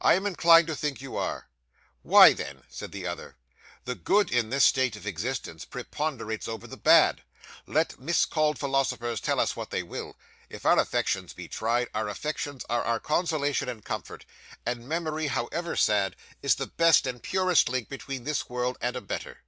[0.00, 1.46] 'I am inclined to think you are.'
[2.02, 3.36] 'Why, then,' replied the other,
[3.84, 7.22] 'the good in this state of existence preponderates over the bad,
[7.68, 10.16] let miscalled philosophers tell us what they will.
[10.48, 14.24] If our affections be tried, our affections are our consolation and comfort;
[14.66, 19.00] and memory, however sad, is the best and purest link between this world and a
[19.00, 19.44] better.